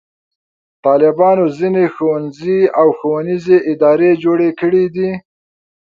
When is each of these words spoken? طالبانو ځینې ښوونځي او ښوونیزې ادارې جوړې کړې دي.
طالبانو 0.85 1.45
ځینې 1.57 1.83
ښوونځي 1.93 2.59
او 2.79 2.87
ښوونیزې 2.97 3.57
ادارې 3.71 4.11
جوړې 4.23 4.49
کړې 4.59 4.85
دي. 4.95 5.11